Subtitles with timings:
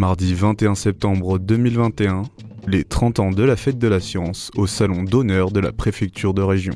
[0.00, 2.22] Mardi 21 septembre 2021,
[2.66, 6.32] les 30 ans de la fête de la science au salon d'honneur de la préfecture
[6.32, 6.72] de région.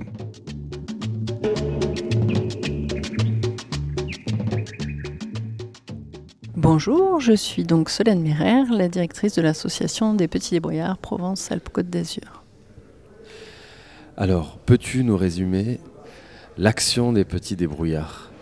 [6.55, 12.45] Bonjour, je suis donc Solène Mérer, la directrice de l'association des Petits Débrouillards Provence-Alpes-Côte d'Azur.
[14.19, 15.81] Alors, peux-tu nous résumer
[16.59, 18.34] l'action des Petits Débrouillards?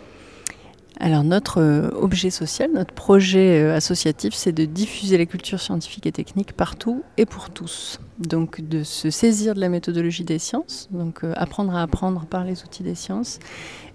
[1.03, 6.05] Alors notre euh, objet social, notre projet euh, associatif, c'est de diffuser la culture scientifique
[6.05, 7.99] et technique partout et pour tous.
[8.19, 12.45] Donc de se saisir de la méthodologie des sciences, donc euh, apprendre à apprendre par
[12.45, 13.39] les outils des sciences,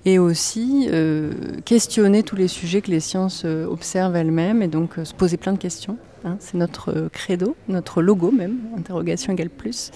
[0.04, 0.88] et aussi
[1.64, 5.58] questionner tous les sujets que les sciences observent elles-mêmes, et donc se poser plein de
[5.58, 5.98] questions.
[6.24, 6.36] Hein.
[6.38, 9.90] c'est notre credo, notre logo même, interrogation égale plus.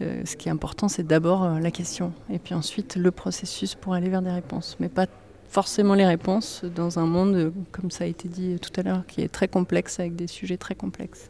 [0.00, 4.08] ce qui est important, c'est d'abord la question, et puis ensuite le processus pour aller
[4.08, 5.06] vers des réponses, mais pas
[5.50, 9.20] forcément les réponses dans un monde, comme ça a été dit tout à l'heure, qui
[9.20, 11.28] est très complexe avec des sujets très complexes.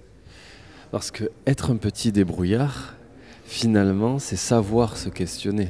[0.90, 2.94] Parce que être un petit débrouillard,
[3.44, 5.68] finalement, c'est savoir se questionner.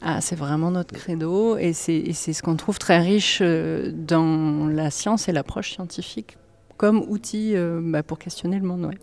[0.00, 4.90] Ah, c'est vraiment notre credo et c'est ce qu'on trouve très riche euh, dans la
[4.90, 6.38] science et l'approche scientifique
[6.76, 8.84] comme outil euh, bah, pour questionner le monde.
[8.84, 8.98] Ouais.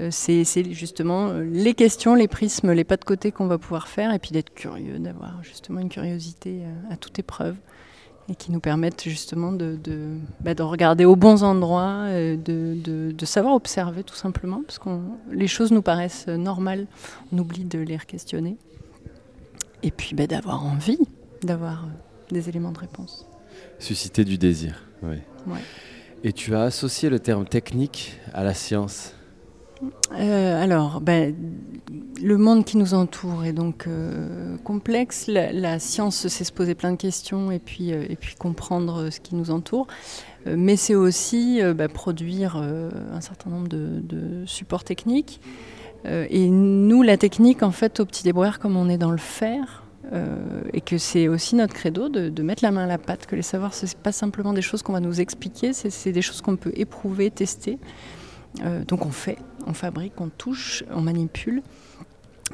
[0.00, 4.12] Euh, c'est justement les questions, les prismes, les pas de côté qu'on va pouvoir faire
[4.12, 7.54] et puis d'être curieux, d'avoir justement une curiosité à toute épreuve
[8.28, 13.12] et qui nous permettent justement de, de, bah, de regarder aux bons endroits, euh, de,
[13.12, 14.88] de, savoir observer tout simplement, parce que
[15.30, 16.86] les choses nous paraissent normales,
[17.32, 18.56] on oublie de les questionner,
[19.82, 20.98] et puis bah, d'avoir envie
[21.42, 21.86] d'avoir
[22.30, 23.26] des éléments de réponse.
[23.78, 25.16] Susciter du désir, oui.
[25.46, 25.60] Ouais.
[26.24, 29.15] Et tu as associé le terme technique à la science
[30.18, 31.34] euh, alors, ben,
[32.22, 35.26] le monde qui nous entoure est donc euh, complexe.
[35.28, 38.06] La, science, c'est se poser plein de questions et puis, euh,
[38.38, 39.86] comprendre ce qui nous entoure.
[40.46, 45.40] mais c'est aussi ben, produire un certain nombre de, supports techniques.
[46.04, 49.82] et nous, la technique, en fait, au petit débrouillard, comme on est dans le faire,
[50.72, 53.42] et que c'est aussi notre credo de, mettre la main à la pâte, que les
[53.42, 56.56] savoirs, ce n'est pas simplement des choses qu'on va nous expliquer, c'est des choses qu'on
[56.56, 57.78] peut éprouver, tester.
[58.86, 61.62] Donc on fait, on fabrique, on touche, on manipule.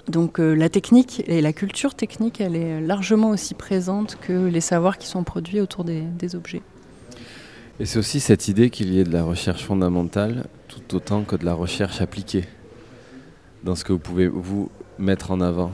[0.09, 4.61] Donc euh, la technique et la culture technique, elle est largement aussi présente que les
[4.61, 6.63] savoirs qui sont produits autour des, objets.
[7.79, 11.37] Et c'est aussi cette idée qu'il y ait de la recherche fondamentale tout autant que
[11.37, 12.45] de la recherche appliquée
[13.65, 15.73] dans ce que vous pouvez vous mettre en avant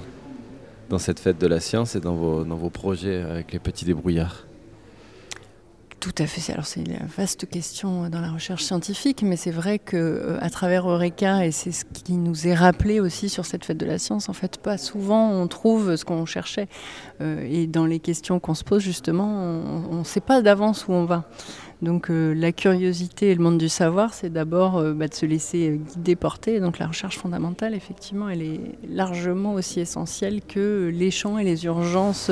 [0.91, 3.84] dans cette fête de la science et dans vos, dans vos projets avec les petits
[3.84, 4.47] débrouillards.
[6.00, 6.53] Tout à fait.
[6.53, 10.48] Alors c'est une vaste question dans la recherche scientifique, mais c'est vrai que euh, à
[10.48, 13.98] travers Eureka, et c'est ce qui nous est rappelé aussi sur cette fête de la
[13.98, 16.69] science, en fait, pas souvent on trouve ce qu'on cherchait.
[17.20, 19.26] Euh, et dans les questions qu'on se pose, justement,
[19.91, 21.25] on ne sait pas d'avance où on va.
[21.82, 25.81] Donc euh, la curiosité et le monde du savoir, c'est d'abord bah, de se laisser
[25.94, 26.60] guider, porter.
[26.60, 31.64] donc la recherche fondamentale, effectivement, elle est largement aussi essentielle que les champs et les
[31.64, 32.31] urgences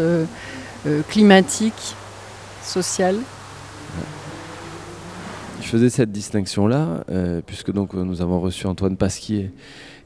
[1.08, 1.96] climatiques,
[2.62, 3.18] sociales
[5.66, 9.50] je faisais cette distinction-là, euh, puisque donc euh, nous avons reçu Antoine Pasquier,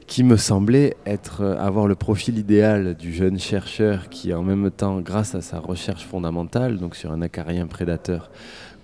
[0.07, 4.71] qui me semblait être, euh, avoir le profil idéal du jeune chercheur qui, en même
[4.71, 8.31] temps, grâce à sa recherche fondamentale, donc sur un acarien prédateur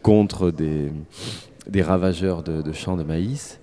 [0.03, 0.91] contre des,
[1.81, 3.59] ravageurs de, de champs de maïs,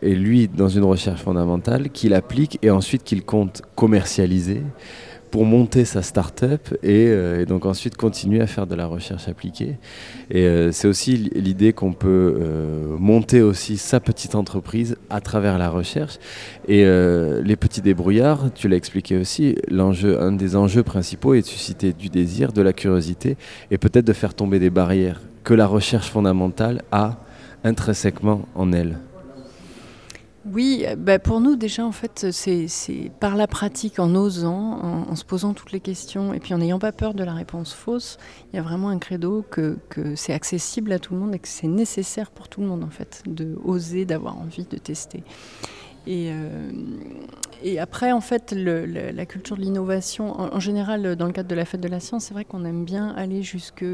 [0.00, 4.62] et lui, dans une recherche fondamentale, qu'il applique et ensuite qu'il compte commercialiser
[5.32, 9.78] pour monter sa start-up euh, et, donc ensuite continuer à faire de la recherche appliquée.
[10.30, 15.56] Et euh, c'est aussi l'idée qu'on peut euh, monter aussi sa petite entreprise à travers
[15.56, 16.18] la recherche.
[16.68, 21.94] Et les petits débrouillards, tu l'as expliqué aussi, un des enjeux principaux est de susciter
[21.94, 23.36] du désir, de la curiosité
[23.70, 27.24] et peut-être de faire tomber des barrières que la recherche fondamentale a
[27.64, 28.98] intrinsèquement en elle.
[30.44, 35.24] Oui, bah pour nous déjà en fait c'est par la pratique, en osant, en, se
[35.24, 38.18] posant toutes les questions et puis en n'ayant pas peur de la réponse fausse,
[38.52, 41.38] il y a vraiment un credo que, que c'est accessible à tout le monde et
[41.38, 45.22] que c'est nécessaire pour tout le monde en fait de oser, d'avoir envie de tester.
[46.06, 46.70] Et, euh,
[47.62, 51.64] et, après, en fait, la culture de l'innovation, en, général, dans le cadre de la
[51.64, 53.84] fête de la science, c'est vrai qu'on aime bien aller jusque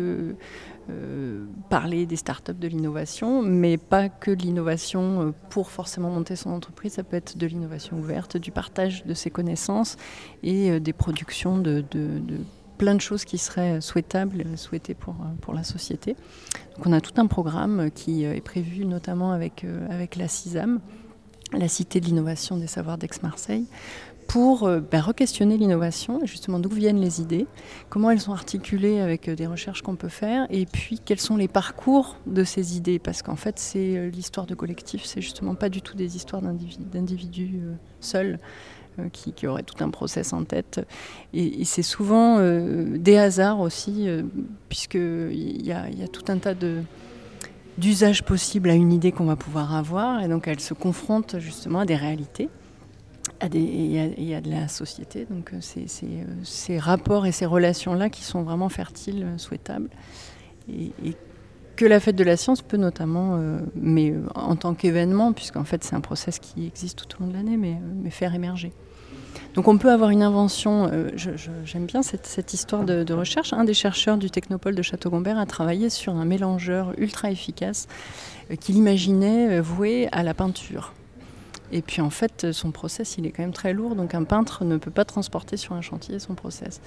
[0.91, 6.35] euh, parler des startups de l'innovation, mais pas que de l'innovation euh, pour forcément monter
[6.35, 6.95] son entreprise.
[6.95, 9.99] Ça peut être de l'innovation ouverte, du partage de ses connaissances
[10.43, 11.85] et euh, des productions de,
[12.79, 16.17] plein de choses qui seraient souhaitables, souhaitées pour, pour la société.
[16.77, 20.81] Donc on a tout un programme qui est prévu notamment avec, avec la CISAM
[21.53, 23.67] la Cité de l'innovation des savoirs d'Aix-Marseille,
[24.29, 27.47] pour euh, ben, re-questionner l'innovation, justement d'où viennent les idées,
[27.89, 31.37] comment elles sont articulées avec euh, des recherches qu'on peut faire, et puis quels sont
[31.37, 35.55] les parcours de ces idées, parce qu'en fait c'est euh, l'histoire de collectif, c'est justement
[35.55, 37.61] pas du tout des histoires d'individus
[38.01, 38.39] seuls.
[39.13, 40.85] Qui, auraient tout un process en tête.
[41.33, 44.09] Et, c'est souvent des hasards aussi,
[44.69, 46.83] puisqu'il y, y a tout un tas de,
[47.79, 51.81] d'usages possibles à une idée qu'on va pouvoir avoir, et donc elle se confronte justement
[51.81, 52.49] à des réalités
[53.55, 55.27] et à, de la société.
[55.31, 59.91] Donc euh, c'est euh, ces rapports et ces relations-là qui sont vraiment fertiles, euh, souhaitables.
[60.69, 60.93] Et,
[61.77, 63.39] que la fête de la science peut notamment,
[63.77, 67.37] mais en tant qu'événement, puisqu'en fait c'est un process qui existe tout au long de
[67.37, 68.73] l'année, mais, faire émerger.
[69.55, 70.91] Donc on peut avoir une invention,
[71.65, 73.53] j'aime bien cette, histoire de, recherche.
[73.53, 77.89] Un des chercheurs du Technopole de Château-Gombert a travaillé sur un mélangeur ultra efficace
[78.61, 80.93] qu'il imaginait voué à la peinture.
[81.73, 84.65] Et puis en fait, son process, il est quand même très lourd, donc un peintre
[84.65, 86.81] ne peut pas transporter sur un chantier son process.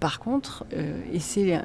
[0.00, 1.60] Par contre, euh, et c'est euh,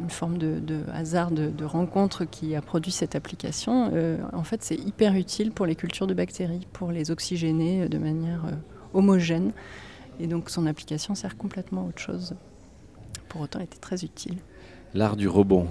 [0.00, 4.76] une forme de, hasard de, rencontre qui a produit cette application, euh, en fait c'est
[4.76, 8.44] hyper utile pour les cultures de bactéries, pour les oxygéner de manière
[8.96, 9.52] homogène.
[10.18, 12.34] Et donc son application sert complètement à autre chose.
[13.28, 14.38] Pour autant, elle était très utile.
[14.94, 15.68] L'art du rebond.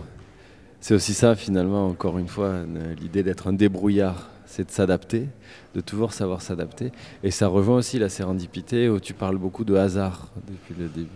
[0.79, 2.63] C'est aussi ça finalement, encore une fois,
[2.99, 5.27] l'idée d'être un débrouillard c'est de s'adapter,
[5.73, 6.91] de toujours savoir s'adapter.
[7.23, 11.09] Et ça rejoint aussi la sérendipité où tu parles beaucoup de hasard depuis le début.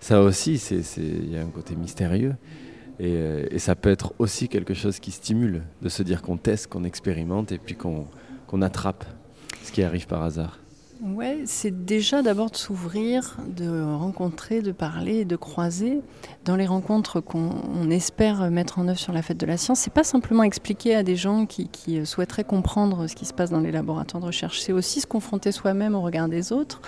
[0.00, 0.54] Ça aussi,
[0.96, 2.34] il y a un côté mystérieux.
[3.00, 6.68] Euh, et, ça peut être aussi quelque chose qui stimule, de se dire qu'on teste,
[6.68, 9.04] qu'on expérimente et puis qu'on attrape
[9.64, 10.60] ce qui arrive par hasard.
[11.02, 16.00] Ouais, c'est déjà d'abord de s'ouvrir, de rencontrer, de parler, de croiser.
[16.44, 19.92] Dans les rencontres qu'on espère mettre en œuvre sur la fête de la science, c'est
[19.92, 21.68] pas simplement expliquer à des gens qui,
[22.04, 25.50] souhaiteraient comprendre ce qui se passe dans les laboratoires de recherche, c'est aussi se confronter
[25.52, 26.80] soi-même au regard des autres.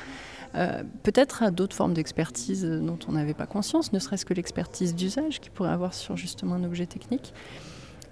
[0.55, 4.94] Euh, peut-être à d'autres formes d'expertise dont on n'avait pas conscience, ne serait-ce que l'expertise
[4.94, 7.35] d'usage qu'il pourrait avoir sur justement un objet technique.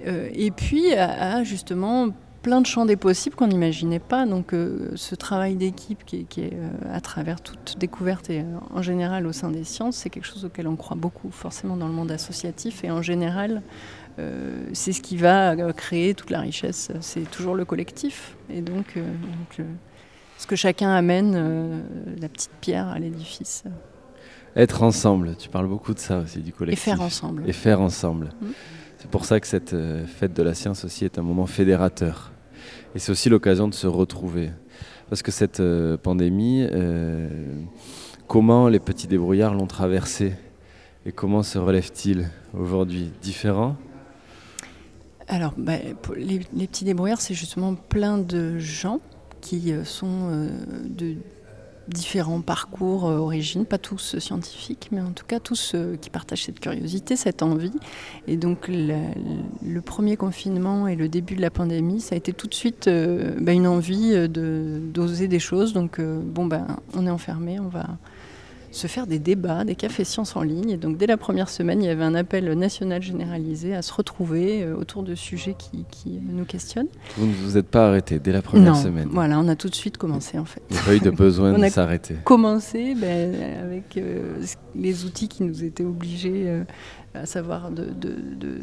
[0.07, 2.09] Euh, et puis à justement
[2.45, 4.27] plein de champs des possibles qu'on n'imaginait pas.
[4.27, 8.83] Donc euh, ce travail d'équipe qui, est euh, à travers toute découverte et euh, en
[8.83, 11.95] général au sein des sciences, c'est quelque chose auquel on croit beaucoup, forcément dans le
[11.95, 12.85] monde associatif.
[12.85, 13.63] Et en général,
[14.73, 16.93] c'est ce qui va créer toute la richesse.
[17.01, 18.37] C'est toujours le collectif.
[18.49, 18.97] Et donc,
[20.39, 21.83] ce que chacun amène,
[22.21, 23.65] la petite pierre à l'édifice.
[24.55, 26.87] Être ensemble, tu parles beaucoup de ça aussi, du collectif.
[26.87, 27.43] Et faire ensemble.
[27.49, 28.27] Et faire ensemble.
[28.41, 28.47] Mmh.
[28.99, 29.75] C'est pour ça que cette
[30.07, 32.31] fête de la science aussi est un moment fédérateur.
[32.95, 34.51] Et c'est aussi l'occasion de se retrouver.
[35.09, 37.29] Parce que cette euh, pandémie, euh,
[38.27, 40.35] comment les petits débrouillards l'ont traversée
[41.07, 43.11] et comment se relèvent-ils aujourd'hui?
[43.23, 43.77] Différents
[45.29, 45.75] Alors, bah,
[46.17, 49.01] les, petits débrouillards, c'est justement plein de gens
[49.41, 50.49] qui euh, sont
[50.85, 51.17] de
[51.89, 56.45] différents parcours, euh, origines, pas tous scientifiques, mais en tout cas tous euh, qui partagent
[56.45, 57.73] cette curiosité, cette envie.
[58.27, 62.47] Et donc le premier confinement et le début de la pandémie, ça a été tout
[62.47, 65.73] de suite euh, bah, une envie de d'oser des choses.
[65.73, 67.87] Donc bon ben on est enfermé, on va
[68.75, 70.71] se faire des débats, des cafés sciences en ligne.
[70.71, 73.93] Et donc dès la première semaine, il y avait un appel national généralisé à se
[73.93, 75.85] retrouver euh, autour de sujets qui,
[76.29, 76.89] nous questionnent.
[77.17, 79.75] Vous ne vous êtes pas arrêté dès la première semaine Voilà, on a tout de
[79.75, 80.63] suite commencé en fait.
[80.71, 82.17] Il n'y a pas eu de besoin de s'arrêter.
[82.25, 84.39] Commencé ben, avec euh,
[84.75, 86.65] les outils qui nous étaient obligés, euh,
[87.15, 88.59] à savoir de, de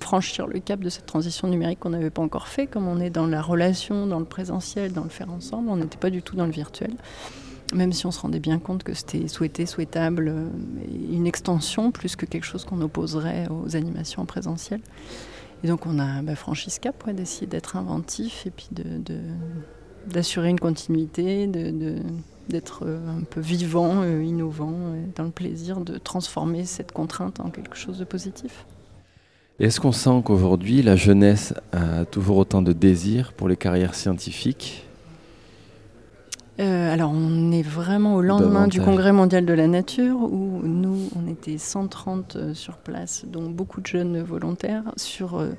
[0.00, 3.10] franchir le cap de cette transition numérique qu'on n'avait pas encore fait, comme on est
[3.10, 6.36] dans la relation, dans le présentiel, dans le faire ensemble, on n'était pas du tout
[6.36, 6.92] dans le virtuel
[7.74, 10.48] même si on se rendait bien compte que c'était souhaité, souhaitable, euh,
[11.10, 14.80] une extension plus que quelque chose qu'on opposerait aux animations en présentiel.
[15.64, 18.68] Et donc on a bah, franchi ce cap, d'essayer d'être inventif et puis
[20.06, 26.64] d'assurer une continuité, d'être euh, un peu vivant, euh, innovant, dans le plaisir de transformer
[26.64, 28.66] cette contrainte en quelque chose de positif.
[29.58, 34.85] Est-ce qu'on sent qu'aujourd'hui la jeunesse a toujours autant de désir pour les carrières scientifiques?
[36.58, 41.10] Euh, alors, on est vraiment au lendemain du Congrès mondial de la nature où nous,
[41.14, 45.50] on était 130 euh, sur place, dont beaucoup de jeunes volontaires, sur euh,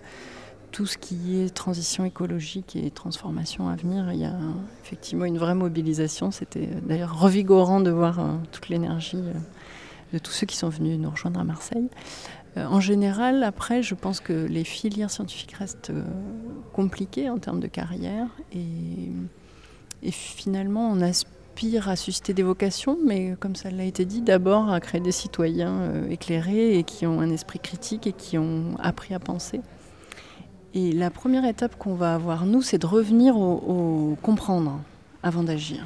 [0.72, 4.12] tout ce qui est transition écologique et transformation à venir.
[4.12, 4.34] Il y a
[4.84, 6.32] effectivement une vraie mobilisation.
[6.32, 8.20] C'était d'ailleurs revigorant de voir
[8.51, 9.22] toute l'énergie
[10.13, 11.89] de tous ceux qui sont venus nous rejoindre à Marseille.
[12.56, 15.92] En général, après, je pense que les filières scientifiques restent
[16.74, 19.12] compliquées en termes de carrière et
[20.04, 24.72] et finalement, on aspire à susciter des vocations, mais comme ça l'a été dit, d'abord
[24.72, 28.75] à créer des citoyens euh, éclairés et qui ont un esprit critique et qui ont
[28.80, 29.62] appris à penser.
[30.74, 34.80] Et la première étape qu'on va avoir, nous, c'est de revenir au comprendre
[35.24, 35.84] avant d'agir.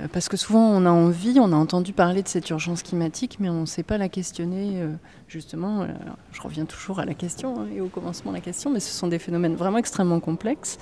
[0.00, 3.38] Euh, parce que souvent, on a envie, on a entendu parler de cette urgence climatique,
[3.40, 4.80] mais on ne sait pas la questionner.
[4.80, 4.92] Euh,
[5.26, 5.86] justement, euh,
[6.32, 8.92] je reviens toujours à la question hein, et au commencement de la question, mais ce
[8.92, 10.78] sont des phénomènes vraiment extrêmement complexes.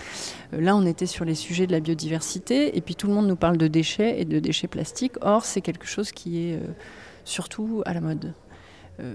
[0.53, 3.37] Là, on était sur les sujets de la biodiversité, et puis tout le monde nous
[3.37, 5.15] parle de déchets et de déchets plastiques.
[5.21, 6.61] Or, c'est quelque chose qui est
[7.25, 8.33] surtout à la mode.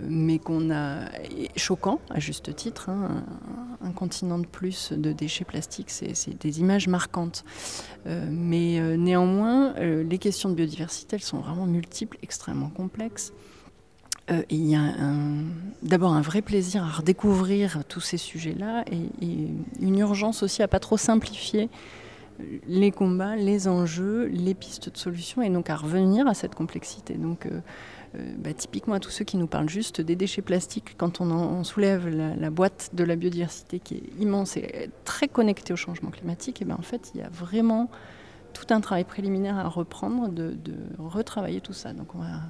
[0.07, 1.09] Mais qu'on a
[1.55, 2.89] choquant à juste titre.
[2.89, 3.23] Hein,
[3.83, 7.43] un, continent de plus de déchets plastiques, c'est des images marquantes.
[8.05, 8.79] Mais
[9.81, 13.33] euh, les questions de biodiversité, elles sont vraiment multiples, extrêmement complexes.
[14.29, 14.93] et il y a
[15.81, 19.47] d'abord un vrai plaisir à redécouvrir tous ces sujets-là et, et,
[19.81, 21.69] une urgence aussi à pas trop simplifier
[22.67, 27.15] les combats, les enjeux, les pistes de solutions et donc à revenir à cette complexité.
[27.15, 27.47] Donc
[28.15, 31.63] euh, bah, typiquement à tous ceux qui nous parlent juste des déchets plastiques, quand on,
[31.63, 36.61] soulève la, boîte de la biodiversité qui est immense et très connectée au changement climatique,
[36.61, 37.89] et ben en fait, il y a vraiment
[38.53, 40.55] tout un travail préliminaire à reprendre, de,
[40.97, 41.93] retravailler tout ça.
[41.93, 42.41] Donc on va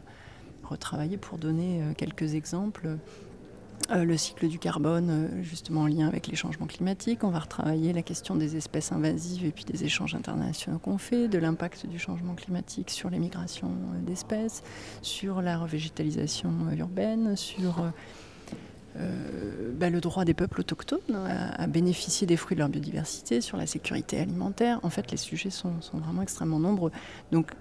[0.63, 2.97] retravailler pour donner euh, quelques exemples.
[3.89, 7.23] Euh, le cycle du carbone, euh, justement en lien avec les changements climatiques.
[7.23, 11.27] On va retravailler la question des espèces invasives et puis des échanges internationaux qu'on fait,
[11.27, 13.71] de l'impact du changement climatique sur les migrations
[14.05, 14.63] d'espèces,
[15.01, 17.91] sur la revégétalisation urbaine, sur
[18.95, 20.99] bah, le droit des peuples autochtones
[21.57, 24.79] à, bénéficier des fruits de leur biodiversité, sur la sécurité alimentaire.
[24.83, 26.91] En fait, les sujets sont, sont vraiment extrêmement nombreux.
[27.31, 27.51] Donc,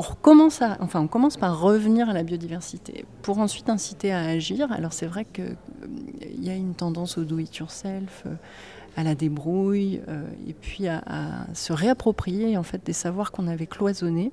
[0.00, 4.20] on commence, à, enfin, on commence par revenir à la biodiversité pour ensuite inciter à
[4.20, 4.72] agir.
[4.72, 8.34] Alors c'est vrai qu'il euh, y a une tendance au do it yourself, euh,
[8.96, 11.02] à la débrouille, euh, et puis à,
[11.52, 14.32] se réapproprier en fait des savoirs qu'on avait cloisonnés.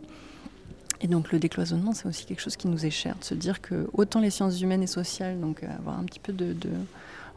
[1.02, 3.62] Et donc le décloisonnement, c'est aussi quelque chose qui nous est cher, de se dire
[3.62, 6.56] que autant les sciences humaines et sociales, donc avoir un petit peu de,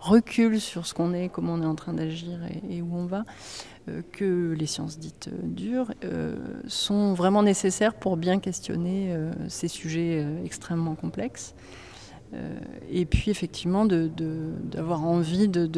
[0.01, 2.39] recul sur ce qu'on est, comment on est en train d'agir
[2.71, 3.25] et, où on va,
[3.89, 6.37] euh, que les sciences dites euh, dures euh,
[6.69, 9.15] sont vraiment nécessaires pour bien questionner
[9.49, 11.55] ces sujets extrêmement complexes.
[12.91, 15.69] et puis effectivement d'avoir envie de,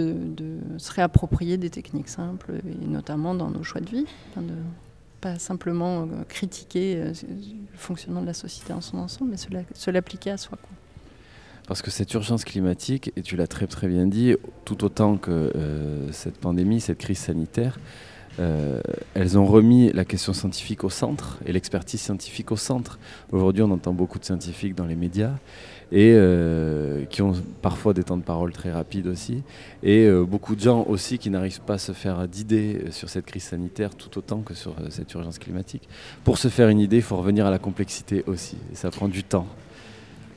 [0.79, 4.55] se réapproprier des techniques simples, et notamment dans nos choix de vie, de
[5.23, 10.37] pas simplement critiquer le fonctionnement de la société en son ensemble, mais se l'appliquer à
[10.37, 10.59] soi.
[11.69, 15.31] Parce que cette urgence climatique, et tu l'as très très bien dit, tout autant que
[15.31, 17.79] euh, cette pandémie, cette crise sanitaire,
[18.41, 18.81] euh,
[19.15, 22.99] elles ont remis la question scientifique au centre et l'expertise scientifique au centre.
[23.31, 25.35] Aujourd'hui, on entend beaucoup de scientifiques dans les médias
[25.93, 29.43] et euh, qui ont parfois des temps de parole très rapides aussi,
[29.85, 33.45] et beaucoup de gens aussi qui n'arrivent pas à se faire d'idées sur cette crise
[33.45, 35.89] sanitaire tout autant que sur cette urgence climatique.
[36.25, 39.09] Pour se faire une idée, il faut revenir à la complexité aussi, et ça prend
[39.09, 39.47] du temps.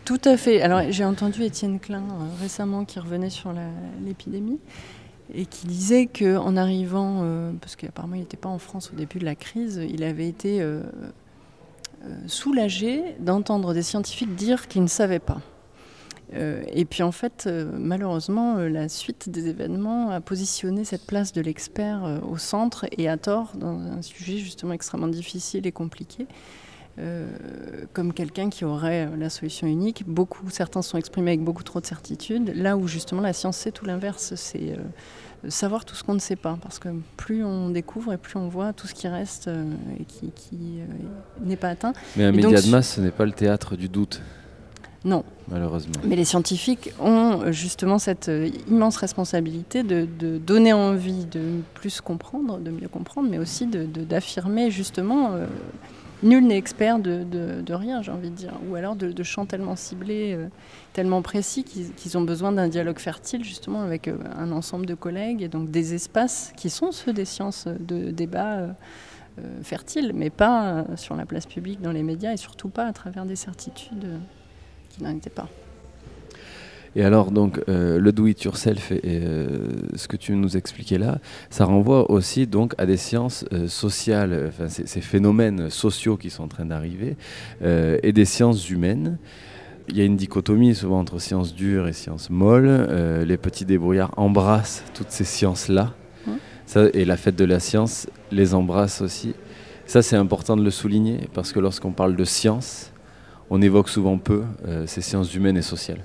[0.06, 0.62] Tout à fait.
[0.62, 3.52] Alors j'ai entendu Étienne Klein euh, récemment qui revenait sur
[4.06, 4.60] l'épidémie
[5.34, 9.18] et qui disait qu'en arrivant, euh, parce qu'apparemment il n'était pas en France au début
[9.18, 10.64] de la crise, il avait été
[12.06, 15.42] euh, soulagé d'entendre des scientifiques dire qu'ils ne savaient pas.
[16.34, 17.48] et puis en fait,
[17.78, 23.16] malheureusement, la suite des événements a positionné cette place de l'expert au centre et à
[23.16, 26.28] tort dans un sujet justement extrêmement difficile et compliqué.
[26.98, 27.28] Euh,
[27.92, 30.06] comme quelqu'un qui aurait la solution unique.
[30.08, 32.54] Beaucoup, certains sont exprimés avec beaucoup trop de certitude.
[32.56, 36.20] Là où justement la science c'est tout l'inverse, c'est euh, savoir tout ce qu'on ne
[36.20, 36.88] sait pas, parce que
[37.18, 39.66] plus on découvre et plus on voit tout ce qui reste euh,
[40.00, 40.80] et qui,
[41.44, 41.92] n'est pas atteint.
[42.16, 44.22] Mais un média de masse, ce n'est pas le théâtre du doute.
[45.04, 45.26] Non.
[45.50, 45.96] Malheureusement.
[46.06, 48.32] Mais les scientifiques ont justement cette
[48.70, 55.32] immense responsabilité de, donner envie de plus comprendre, de mieux comprendre, mais aussi d'affirmer justement
[56.24, 60.34] nul n'est expert de, rien, j'ai envie de dire, ou alors de, champs tellement ciblés,
[60.34, 60.48] euh,
[60.94, 65.42] tellement précis qu'ils ont besoin d'un dialogue fertile justement avec euh, un ensemble de collègues
[65.42, 68.72] et donc des espaces qui sont ceux des sciences de débat euh,
[69.64, 73.26] fertiles, mais pas sur la place publique, dans les médias et surtout pas à travers
[73.26, 74.20] des certitudes
[74.90, 75.50] qui n'en étaient pas.
[76.96, 79.48] Et alors, donc, euh, le do-it-yourself et, euh,
[79.96, 84.46] ce que tu nous expliquais là, ça renvoie aussi donc à des sciences euh, sociales,
[84.48, 87.18] enfin, ces, phénomènes sociaux qui sont en train d'arriver,
[87.62, 89.18] et des sciences humaines.
[89.90, 93.24] Il y a une dichotomie souvent entre sciences dures et sciences molles.
[93.26, 95.94] les petits débrouillards embrassent toutes ces sciences-là.
[96.26, 96.80] Mmh.
[96.94, 99.36] et la fête de la science les embrasse aussi.
[99.86, 102.92] Ça, c'est important de le souligner parce que lorsqu'on parle de science,
[103.50, 104.44] on évoque souvent peu
[104.86, 106.02] ces sciences humaines et sociales.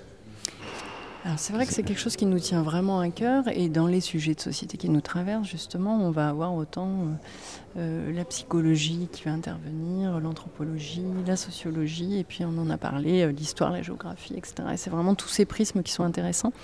[1.23, 3.87] Alors c'est vrai que c'est quelque chose qui nous tient vraiment à cœur et dans
[3.87, 7.05] les sujets de société qui nous traversent justement, on va avoir autant euh,
[7.77, 13.23] euh, la psychologie qui va intervenir, l'anthropologie, la sociologie et puis on en a parlé,
[13.23, 14.55] euh, l'histoire, la géographie, etc.
[14.73, 16.55] Et c'est vraiment tous ces prismes qui sont intéressants.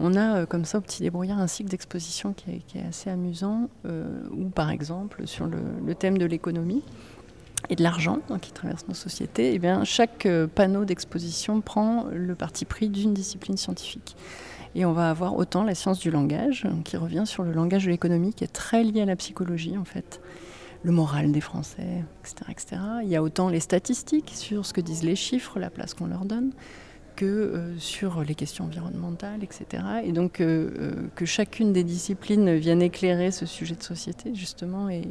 [0.00, 4.48] On a comme ça au petit débrouillard un cycle d'exposition qui, est assez amusant où
[4.48, 6.82] par exemple sur le thème de l'économie,
[7.68, 12.34] et de l'argent qui traverse nos sociétés, eh bien, chaque euh, panneau d'exposition prend le
[12.34, 14.16] parti pris d'une discipline scientifique.
[14.74, 17.90] Et on va avoir autant la science du langage, qui revient sur le langage de
[17.90, 20.20] l'économie, qui est très lié à la psychologie en fait,
[20.82, 22.82] le moral des Français, etc., etc.
[23.02, 26.06] Il y a autant les statistiques sur ce que disent les chiffres, la place qu'on
[26.06, 26.52] leur donne,
[27.16, 29.84] que euh, sur les questions environnementales, etc.
[30.04, 35.04] Et donc euh, que chacune des disciplines vienne éclairer ce sujet de société, justement, et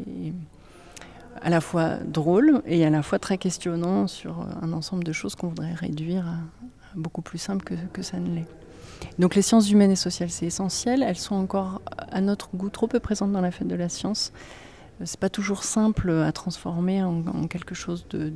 [1.41, 5.35] à la fois drôle et à la fois très questionnant sur un ensemble de choses
[5.35, 6.35] qu'on voudrait réduire à,
[6.95, 8.47] beaucoup plus simple que, ça ne l'est.
[9.17, 11.03] Donc les sciences humaines et sociales, c'est essentiel.
[11.03, 14.33] Elles sont encore, à notre goût, trop peu présentes dans la fête de la science.
[15.03, 18.31] C'est pas toujours simple à transformer en, quelque chose de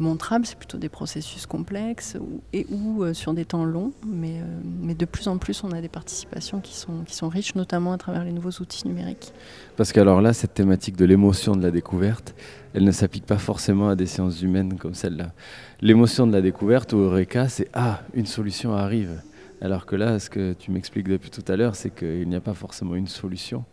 [0.00, 2.16] montrables, c'est plutôt des processus complexes
[2.52, 4.44] et ou euh, sur des temps longs, mais, euh,
[4.80, 7.92] mais de plus en plus on a des participations qui sont, qui sont riches, notamment
[7.92, 9.32] à travers les nouveaux outils numériques.
[9.76, 12.34] Parce qu'alors là, cette thématique de l'émotion de la découverte,
[12.74, 15.32] elle ne s'applique pas forcément à des sciences humaines comme celle-là.
[15.80, 19.22] L'émotion de la découverte, au Eureka, c'est Ah, une solution arrive.
[19.60, 22.40] Alors que là, ce que tu m'expliques depuis tout à l'heure, c'est qu'il n'y a
[22.40, 23.64] pas forcément une solution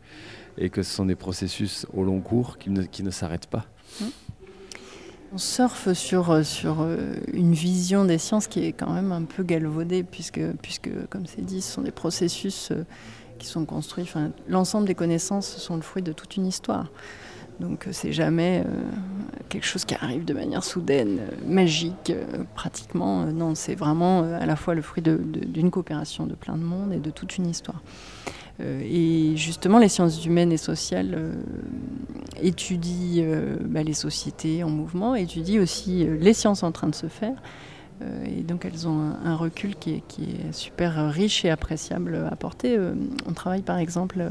[0.57, 3.65] et que ce sont des processus au long cours qui ne, qui ne s'arrêtent pas.
[4.01, 4.10] Hum.
[5.34, 9.43] On surfe sur, euh, euh, une vision des sciences qui est quand même un peu
[9.43, 12.86] galvaudée, puisque, puisque comme c'est dit, ce sont des processus euh,
[13.38, 14.10] qui sont construits.
[14.48, 16.88] L'ensemble des connaissances sont le fruit de toute une histoire.
[17.59, 18.63] Donc c'est jamais
[19.49, 22.13] quelque chose qui arrive de manière soudaine, magique,
[22.53, 23.25] pratiquement.
[23.25, 26.99] non, c'est vraiment à la fois le fruit d'une coopération de plein de monde et
[26.99, 27.81] de toute une histoire.
[28.59, 31.33] Euh, et justement, les sciences humaines et sociales euh,
[32.41, 37.07] étudient euh, bah, les sociétés en mouvement, étudient aussi les sciences en train de se
[37.07, 37.35] faire.
[38.25, 42.77] Et donc elles ont un, recul qui est, super riche et appréciable à porter.
[43.25, 44.24] on travaille par exemple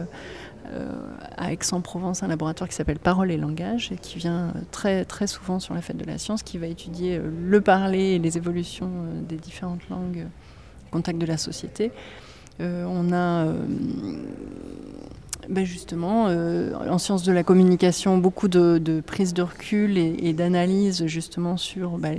[1.37, 5.59] à Aix-en-Provence un laboratoire qui s'appelle Parole et Langage et qui vient très, très souvent
[5.59, 8.91] sur la fête de la science, qui va étudier le parler et les évolutions
[9.29, 10.27] des différentes langues
[10.87, 11.91] au contact de la société.
[12.61, 13.53] Euh, on a euh,
[15.49, 21.07] ben justement, euh, en sciences de la communication, beaucoup de, prise de recul et, d'analyse
[21.07, 22.17] justement sur ben,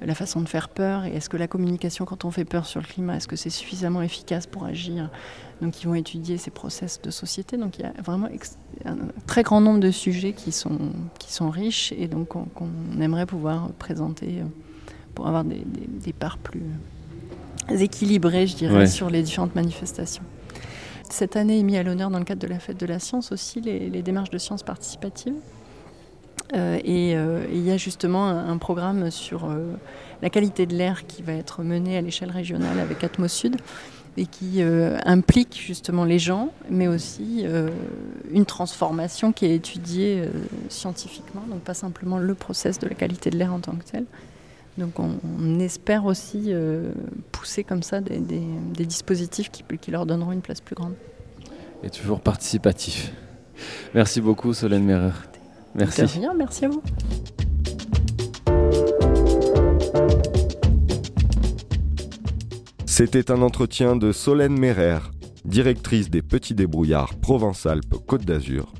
[0.00, 2.80] la façon de faire peur et est-ce que la communication, quand on fait peur sur
[2.80, 5.10] le climat, est-ce que c'est suffisamment efficace pour agir?
[5.62, 7.56] Donc, ils vont étudier ces process de société.
[7.56, 8.28] Donc, il y a vraiment
[8.84, 10.78] un très grand nombre de sujets qui sont,
[11.18, 14.42] qui sont riches et donc qu'on aimerait pouvoir présenter
[15.14, 16.62] pour avoir des, des parts plus,
[17.70, 20.22] équilibré, je dirais, sur les différentes manifestations.
[21.10, 23.32] Cette année est mis à l'honneur dans le cadre de la fête de la science
[23.32, 25.34] aussi les, démarches de sciences participatives.
[26.54, 29.72] Euh, euh, et il y a justement un, programme sur euh,
[30.22, 33.56] la qualité de l'air qui va être mené à l'échelle régionale avec Atmos Sud
[34.18, 34.62] et qui
[35.04, 37.44] implique justement les gens, mais aussi
[38.32, 40.22] une transformation qui est étudiée
[40.70, 44.06] scientifiquement, donc pas simplement le process de la qualité de l'air en tant que tel,
[44.78, 46.50] donc on, espère aussi
[47.30, 50.94] pousser comme ça des, dispositifs qui, leur donneront une place plus grande.
[51.82, 53.12] Et toujours participatif.
[53.92, 55.12] Merci beaucoup Solène Merer.
[55.76, 56.02] Merci.
[56.02, 56.82] De rien, merci à vous.
[62.86, 65.00] C'était un entretien de Solène Merer,
[65.44, 68.72] directrice des Petits Débrouillards Provence-Alpes-Côte d'Azur,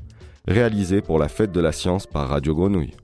[0.47, 2.95] réalisé pour la Fête de la Science par Radio Grenouille.